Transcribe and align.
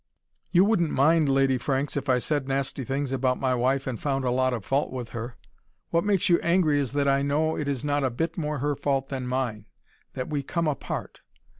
"You 0.49 0.65
wouldn't 0.65 0.89
mind, 0.89 1.29
Lady 1.29 1.59
Franks, 1.59 1.95
if 1.95 2.09
I 2.09 2.17
said 2.17 2.47
nasty 2.47 2.83
things 2.83 3.11
about 3.11 3.39
my 3.39 3.53
wife 3.53 3.85
and 3.85 3.99
found 4.01 4.25
a 4.25 4.31
lot 4.31 4.51
of 4.51 4.65
fault 4.65 4.91
with 4.91 5.09
her. 5.09 5.37
What 5.91 6.03
makes 6.03 6.27
you 6.27 6.39
angry 6.41 6.79
is 6.79 6.93
that 6.93 7.07
I 7.07 7.21
know 7.21 7.55
it 7.55 7.67
is 7.67 7.85
not 7.85 8.03
a 8.03 8.09
bit 8.09 8.35
more 8.35 8.57
her 8.57 8.75
fault 8.75 9.09
than 9.09 9.27
mine, 9.27 9.67
that 10.15 10.27
we 10.27 10.41
come 10.41 10.65
apart. 10.67 11.21